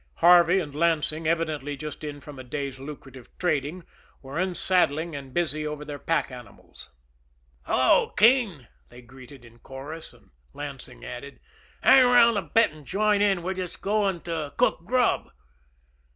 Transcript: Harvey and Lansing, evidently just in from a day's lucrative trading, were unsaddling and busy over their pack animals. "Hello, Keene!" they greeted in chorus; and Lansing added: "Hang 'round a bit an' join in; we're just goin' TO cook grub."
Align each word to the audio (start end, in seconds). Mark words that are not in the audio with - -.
Harvey 0.15 0.59
and 0.59 0.73
Lansing, 0.73 1.27
evidently 1.27 1.77
just 1.77 2.03
in 2.03 2.19
from 2.21 2.39
a 2.39 2.43
day's 2.43 2.79
lucrative 2.79 3.29
trading, 3.37 3.83
were 4.23 4.39
unsaddling 4.39 5.15
and 5.15 5.31
busy 5.31 5.63
over 5.67 5.85
their 5.85 5.99
pack 5.99 6.31
animals. 6.31 6.89
"Hello, 7.67 8.09
Keene!" 8.17 8.67
they 8.89 9.03
greeted 9.03 9.45
in 9.45 9.59
chorus; 9.59 10.11
and 10.11 10.31
Lansing 10.53 11.05
added: 11.05 11.39
"Hang 11.83 12.03
'round 12.03 12.35
a 12.35 12.41
bit 12.41 12.71
an' 12.71 12.83
join 12.83 13.21
in; 13.21 13.43
we're 13.43 13.53
just 13.53 13.83
goin' 13.83 14.21
TO 14.21 14.51
cook 14.57 14.85
grub." 14.85 15.29